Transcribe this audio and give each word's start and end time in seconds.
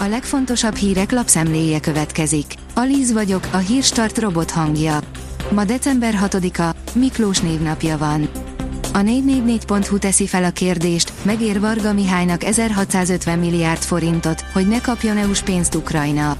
A 0.00 0.06
legfontosabb 0.06 0.74
hírek 0.74 1.12
lapszemléje 1.12 1.80
következik. 1.80 2.54
Alíz 2.74 3.12
vagyok, 3.12 3.48
a 3.52 3.56
hírstart 3.56 4.18
robot 4.18 4.50
hangja. 4.50 4.98
Ma 5.50 5.64
december 5.64 6.18
6-a, 6.22 6.74
Miklós 6.94 7.40
névnapja 7.40 7.98
van. 7.98 8.28
A 8.92 8.98
444.hu 8.98 9.98
teszi 9.98 10.26
fel 10.26 10.44
a 10.44 10.50
kérdést, 10.50 11.12
megér 11.22 11.60
Varga 11.60 11.92
Mihálynak 11.92 12.44
1650 12.44 13.38
milliárd 13.38 13.82
forintot, 13.82 14.40
hogy 14.52 14.68
ne 14.68 14.80
kapjon 14.80 15.16
EU-s 15.16 15.42
pénzt 15.42 15.74
Ukrajna. 15.74 16.36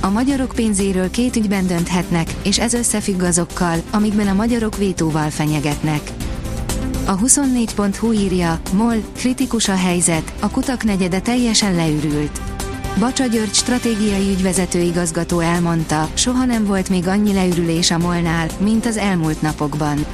A 0.00 0.08
magyarok 0.08 0.52
pénzéről 0.54 1.10
két 1.10 1.36
ügyben 1.36 1.66
dönthetnek, 1.66 2.34
és 2.42 2.58
ez 2.58 2.72
összefügg 2.72 3.22
azokkal, 3.22 3.78
amikben 3.90 4.28
a 4.28 4.34
magyarok 4.34 4.76
vétóval 4.76 5.30
fenyegetnek. 5.30 6.00
A 7.04 7.18
24.hu 7.18 8.12
írja, 8.12 8.60
MOL, 8.72 9.02
kritikus 9.16 9.68
a 9.68 9.76
helyzet, 9.76 10.32
a 10.40 10.50
kutak 10.50 10.84
negyede 10.84 11.20
teljesen 11.20 11.74
leürült. 11.74 12.40
Bacsa 12.96 13.26
György 13.26 13.54
stratégiai 13.54 14.30
ügyvezető 14.30 14.80
igazgató 14.80 15.40
elmondta, 15.40 16.08
soha 16.14 16.44
nem 16.44 16.64
volt 16.64 16.88
még 16.88 17.06
annyi 17.06 17.32
leürülés 17.32 17.90
a 17.90 17.98
molnál, 17.98 18.48
mint 18.58 18.86
az 18.86 18.96
elmúlt 18.96 19.42
napokban. 19.42 20.06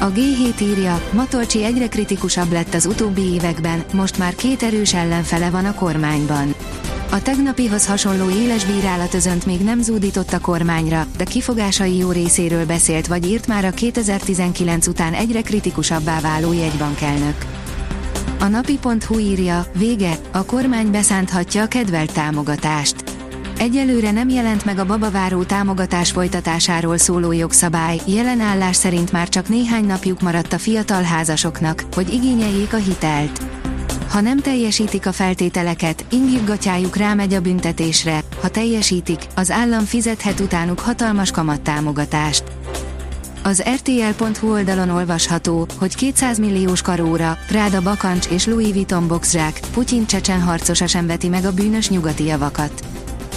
A 0.00 0.12
G7 0.12 0.60
írja, 0.60 1.02
Matolcsi 1.12 1.64
egyre 1.64 1.88
kritikusabb 1.88 2.52
lett 2.52 2.74
az 2.74 2.86
utóbbi 2.86 3.22
években, 3.22 3.84
most 3.92 4.18
már 4.18 4.34
két 4.34 4.62
erős 4.62 4.94
ellenfele 4.94 5.50
van 5.50 5.64
a 5.64 5.74
kormányban. 5.74 6.54
A 7.10 7.22
tegnapihoz 7.22 7.86
hasonló 7.86 8.30
éles 8.30 8.64
bírálat 8.64 9.14
özönt 9.14 9.46
még 9.46 9.60
nem 9.60 9.82
zúdított 9.82 10.32
a 10.32 10.40
kormányra, 10.40 11.06
de 11.16 11.24
kifogásai 11.24 11.96
jó 11.96 12.10
részéről 12.10 12.66
beszélt 12.66 13.06
vagy 13.06 13.26
írt 13.26 13.46
már 13.46 13.64
a 13.64 13.70
2019 13.70 14.86
után 14.86 15.14
egyre 15.14 15.40
kritikusabbá 15.40 16.20
váló 16.20 16.52
jegybankelnök. 16.52 17.57
A 18.40 18.46
napi.hu 18.46 19.18
írja, 19.18 19.66
vége, 19.78 20.18
a 20.32 20.44
kormány 20.44 20.90
beszánthatja 20.90 21.62
a 21.62 21.66
kedvelt 21.66 22.12
támogatást. 22.12 22.94
Egyelőre 23.58 24.10
nem 24.10 24.28
jelent 24.28 24.64
meg 24.64 24.78
a 24.78 24.86
babaváró 24.86 25.42
támogatás 25.42 26.10
folytatásáról 26.10 26.98
szóló 26.98 27.32
jogszabály, 27.32 28.00
jelen 28.06 28.40
állás 28.40 28.76
szerint 28.76 29.12
már 29.12 29.28
csak 29.28 29.48
néhány 29.48 29.84
napjuk 29.84 30.20
maradt 30.20 30.52
a 30.52 30.58
fiatal 30.58 31.02
házasoknak, 31.02 31.84
hogy 31.94 32.12
igényeljék 32.12 32.72
a 32.72 32.76
hitelt. 32.76 33.42
Ha 34.10 34.20
nem 34.20 34.38
teljesítik 34.38 35.06
a 35.06 35.12
feltételeket, 35.12 36.04
ingjük 36.10 36.46
gatyájuk 36.46 36.96
rámegy 36.96 37.34
a 37.34 37.40
büntetésre, 37.40 38.20
ha 38.40 38.48
teljesítik, 38.48 39.20
az 39.34 39.50
állam 39.50 39.84
fizethet 39.84 40.40
utánuk 40.40 40.80
hatalmas 40.80 41.30
kamattámogatást. 41.30 42.44
Az 43.48 43.62
RTL.hu 43.74 44.52
oldalon 44.52 44.88
olvasható, 44.88 45.66
hogy 45.78 45.94
200 45.94 46.38
milliós 46.38 46.82
karóra, 46.82 47.38
Práda 47.46 47.82
bakancs 47.82 48.26
és 48.26 48.46
Louis 48.46 48.72
Vuitton 48.72 49.06
boxzsák, 49.06 49.60
Putyin 49.72 50.06
csecsen 50.06 50.40
harcosa 50.40 50.86
sem 50.86 51.06
veti 51.06 51.28
meg 51.28 51.44
a 51.44 51.52
bűnös 51.52 51.88
nyugati 51.88 52.24
javakat. 52.24 52.80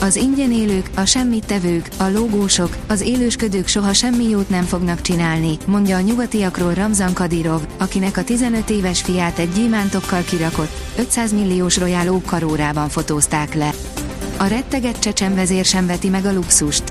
Az 0.02 0.16
ingyen 0.16 0.52
élők, 0.52 0.90
a 0.96 1.06
semmit 1.06 1.46
tevők, 1.46 1.90
a 1.98 2.10
lógósok, 2.10 2.78
az 2.88 3.02
élősködők 3.02 3.68
soha 3.68 3.94
semmi 3.94 4.30
jót 4.30 4.50
nem 4.50 4.64
fognak 4.64 5.02
csinálni, 5.02 5.58
mondja 5.66 5.98
a 5.98 6.02
nyugatiakról 6.02 6.74
Ramzan 6.74 7.14
Kadirov, 7.14 7.62
akinek 7.78 8.18
a 8.18 8.24
15 8.24 8.70
éves 8.70 9.02
fiát 9.02 9.40
egy 9.40 9.52
gyémántokkal 9.52 10.22
kirakott, 10.22 10.72
500 10.98 11.34
milliós 11.34 11.78
royal 11.78 12.22
karórában 12.26 12.90
fotózták 12.90 13.54
le. 13.54 13.72
A 14.38 14.46
retteget 14.46 15.00
csecsen 15.00 15.36
vezér 15.36 15.66
sem 15.66 15.86
veti 15.86 16.10
meg 16.10 16.26
a 16.26 16.34
luxust. 16.34 16.84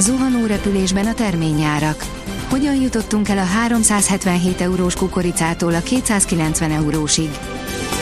Zuhanó 0.00 0.46
repülésben 0.46 1.06
a 1.06 1.14
terményárak. 1.14 2.15
Hogyan 2.50 2.74
jutottunk 2.74 3.28
el 3.28 3.38
a 3.38 3.44
377 3.44 4.60
eurós 4.60 4.94
kukoricától 4.94 5.74
a 5.74 5.80
290 5.80 6.70
eurósig? 6.70 7.30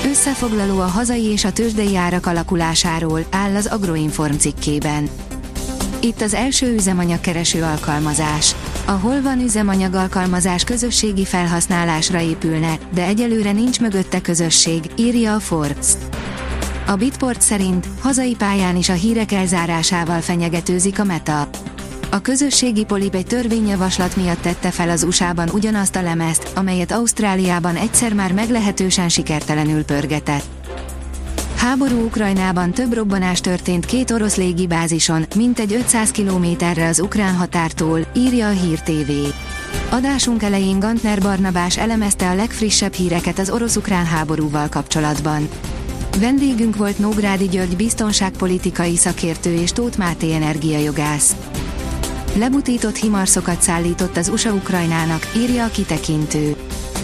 Összefoglaló 0.04 0.78
a 0.80 0.86
hazai 0.86 1.24
és 1.24 1.44
a 1.44 1.52
tőzsdei 1.52 1.96
árak 1.96 2.26
alakulásáról 2.26 3.24
áll 3.30 3.54
az 3.54 3.66
Agroinform 3.66 4.36
cikkében. 4.36 5.08
Itt 6.00 6.20
az 6.20 6.34
első 6.34 6.74
üzemanyagkereső 6.74 7.62
alkalmazás. 7.62 8.54
A 8.84 8.90
hol 8.90 9.22
van 9.22 9.40
üzemanyag 9.40 9.94
alkalmazás 9.94 10.64
közösségi 10.64 11.24
felhasználásra 11.24 12.20
épülne, 12.20 12.78
de 12.94 13.04
egyelőre 13.06 13.52
nincs 13.52 13.80
mögötte 13.80 14.20
közösség, 14.20 14.90
írja 14.96 15.34
a 15.34 15.40
Forbes. 15.40 15.86
A 16.86 16.94
Bitport 16.94 17.40
szerint 17.40 17.88
hazai 18.00 18.34
pályán 18.34 18.76
is 18.76 18.88
a 18.88 18.92
hírek 18.92 19.32
elzárásával 19.32 20.20
fenyegetőzik 20.20 20.98
a 20.98 21.04
Meta. 21.04 21.48
A 22.14 22.20
közösségi 22.20 22.84
polip 22.84 23.14
egy 23.14 23.26
törvényjavaslat 23.26 24.16
miatt 24.16 24.42
tette 24.42 24.70
fel 24.70 24.90
az 24.90 25.02
USA-ban 25.02 25.48
ugyanazt 25.48 25.96
a 25.96 26.02
lemezt, 26.02 26.50
amelyet 26.54 26.92
Ausztráliában 26.92 27.76
egyszer 27.76 28.12
már 28.12 28.32
meglehetősen 28.32 29.08
sikertelenül 29.08 29.84
pörgetett. 29.84 30.44
Háború 31.56 32.04
Ukrajnában 32.04 32.70
több 32.70 32.92
robbanás 32.92 33.40
történt 33.40 33.86
két 33.86 34.10
orosz 34.10 34.36
légibázison, 34.36 35.26
mintegy 35.36 35.72
500 35.72 36.10
kilométerre 36.10 36.86
az 36.86 37.00
ukrán 37.00 37.34
határtól, 37.34 38.06
írja 38.16 38.48
a 38.48 38.50
Hír 38.50 38.80
TV. 38.80 39.10
Adásunk 39.90 40.42
elején 40.42 40.78
Gantner 40.78 41.20
Barnabás 41.20 41.78
elemezte 41.78 42.30
a 42.30 42.34
legfrissebb 42.34 42.92
híreket 42.92 43.38
az 43.38 43.50
orosz-ukrán 43.50 44.06
háborúval 44.06 44.68
kapcsolatban. 44.68 45.48
Vendégünk 46.18 46.76
volt 46.76 46.98
Nógrádi 46.98 47.48
György 47.48 47.76
biztonságpolitikai 47.76 48.96
szakértő 48.96 49.54
és 49.54 49.72
Tóth 49.72 49.98
Máté 49.98 50.32
energiajogász. 50.34 51.36
Lebutított 52.34 52.96
himarszokat 52.96 53.62
szállított 53.62 54.16
az 54.16 54.28
USA 54.28 54.52
Ukrajnának, 54.52 55.26
írja 55.36 55.64
a 55.64 55.70
kitekintő. 55.70 56.56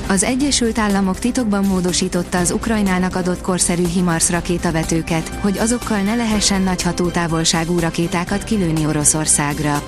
Az 0.08 0.22
Egyesült 0.22 0.78
Államok 0.78 1.18
titokban 1.18 1.64
módosította 1.64 2.38
az 2.38 2.50
Ukrajnának 2.50 3.16
adott 3.16 3.40
korszerű 3.40 3.86
HIMARS 3.86 4.30
rakétavetőket, 4.30 5.28
hogy 5.28 5.58
azokkal 5.58 6.00
ne 6.00 6.14
lehessen 6.14 6.62
nagy 6.62 6.82
hatótávolságú 6.82 7.78
rakétákat 7.78 8.44
kilőni 8.44 8.86
Oroszországra. 8.86 9.82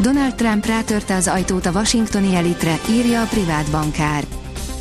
Donald 0.00 0.34
Trump 0.34 0.66
rátörte 0.66 1.14
az 1.14 1.28
ajtót 1.28 1.66
a 1.66 1.70
washingtoni 1.70 2.34
elitre, 2.34 2.80
írja 2.90 3.22
a 3.22 3.26
privát 3.26 3.70
bankár. 3.70 4.24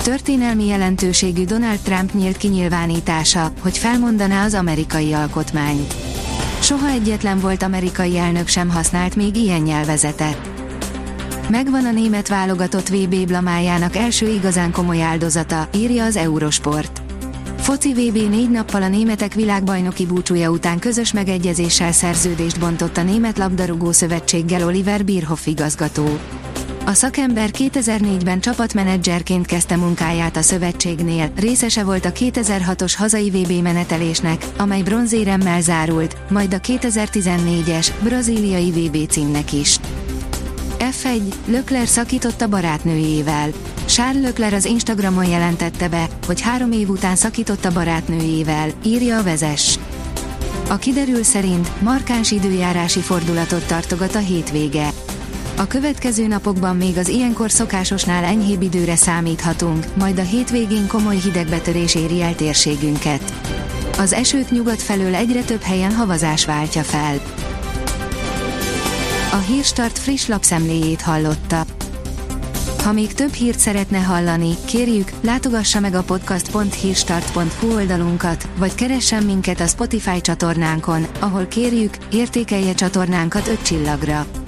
Történelmi 0.04 0.66
jelentőségű 0.66 1.46
Donald 1.46 1.80
Trump 1.80 2.14
nyílt 2.14 2.38
kinyilvánítása, 2.38 3.52
hogy 3.62 3.78
felmondaná 3.78 4.46
az 4.46 4.54
amerikai 4.54 5.14
alkotmányt. 5.14 6.15
Soha 6.66 6.88
egyetlen 6.88 7.40
volt 7.40 7.64
amerikai 7.64 8.18
elnök 8.18 8.48
sem 8.48 8.70
használt 8.70 9.16
még 9.16 9.36
ilyen 9.36 9.62
nyelvezetet. 9.62 10.50
Megvan 11.50 11.86
a 11.86 11.92
német 11.92 12.28
válogatott 12.28 12.90
VB 12.90 13.16
blamájának 13.28 13.96
első 13.96 14.28
igazán 14.28 14.72
komoly 14.72 15.02
áldozata, 15.02 15.70
írja 15.74 16.04
az 16.04 16.16
Eurosport. 16.16 17.02
Foci 17.58 17.94
VB 17.94 18.30
négy 18.30 18.50
nappal 18.50 18.82
a 18.82 18.88
németek 18.88 19.34
világbajnoki 19.34 20.06
búcsúja 20.06 20.50
után 20.50 20.80
közös 20.80 21.14
megegyezéssel 21.14 21.92
szerződést 21.92 22.60
bontott 22.60 22.98
a 22.98 23.04
Német 23.04 23.38
Labdarúgó 23.38 23.92
Szövetséggel 23.92 24.66
Oliver 24.66 25.06
Bierhoff 25.06 25.46
igazgató. 25.46 26.20
A 26.88 26.94
szakember 26.94 27.50
2004-ben 27.54 28.40
csapatmenedzserként 28.40 29.46
kezdte 29.46 29.76
munkáját 29.76 30.38
a 30.38 30.42
szövetségnél, 30.42 31.32
részese 31.36 31.84
volt 31.84 32.06
a 32.06 32.12
2006-os 32.12 32.94
hazai 32.98 33.30
VB 33.30 33.62
menetelésnek, 33.62 34.46
amely 34.58 34.82
bronzéremmel 34.82 35.62
zárult, 35.62 36.18
majd 36.30 36.54
a 36.54 36.60
2014-es, 36.60 37.88
brazíliai 38.02 38.72
VB 38.72 39.10
címnek 39.10 39.54
is. 39.54 39.80
F1, 40.80 41.22
Lökler 41.46 41.88
szakított 41.88 42.42
a 42.42 42.48
barátnőjével. 42.48 43.50
Charles 43.86 44.24
Lökler 44.24 44.54
az 44.54 44.66
Instagramon 44.66 45.26
jelentette 45.26 45.90
be, 45.90 46.08
hogy 46.26 46.42
három 46.42 46.72
év 46.72 46.90
után 46.90 47.16
szakított 47.16 47.66
a 47.66 47.72
barátnőjével, 47.72 48.70
írja 48.84 49.18
a 49.18 49.24
vezes. 49.24 49.80
A 50.70 50.76
kiderül 50.76 51.24
szerint 51.24 51.82
markáns 51.82 52.32
időjárási 52.32 53.00
fordulatot 53.00 53.66
tartogat 53.66 54.16
a 54.16 54.20
hétvége. 54.20 54.90
A 55.58 55.68
következő 55.68 56.28
napokban 56.28 56.76
még 56.76 56.98
az 56.98 57.08
ilyenkor 57.08 57.52
szokásosnál 57.52 58.24
enyhébb 58.24 58.62
időre 58.62 58.96
számíthatunk, 58.96 59.86
majd 59.98 60.20
a 60.20 60.22
hétvégén 60.22 60.88
komoly 60.88 61.16
hidegbetörés 61.16 61.96
éri 61.96 62.22
el 62.22 62.36
térségünket. 62.36 63.34
Az 63.98 64.14
esőt 64.14 64.52
nyugat 64.52 64.82
felől 64.82 65.16
egyre 65.16 65.44
több 65.44 65.62
helyen 65.62 65.94
havazás 65.94 66.46
váltja 66.46 66.82
fel. 66.82 67.22
A 69.32 69.38
Hírstart 69.38 70.00
friss 70.00 70.28
lapszemléjét 70.28 71.02
hallotta. 71.02 71.66
Ha 72.84 72.92
még 72.92 73.14
több 73.14 73.34
hírt 73.34 73.60
szeretne 73.60 73.98
hallani, 73.98 74.56
kérjük, 74.66 75.12
látogassa 75.22 75.80
meg 75.80 75.94
a 75.96 76.04
podcast.hírstart.hu 76.04 77.74
oldalunkat, 77.74 78.48
vagy 78.58 78.76
keressen 78.76 79.24
minket 79.24 79.60
a 79.60 79.68
Spotify 79.68 80.22
csatornánkon, 80.22 81.08
ahol 81.20 81.46
kérjük, 81.46 81.98
értékelje 82.12 82.74
csatornánkat 82.74 83.48
5 83.48 83.62
csillagra. 83.62 84.26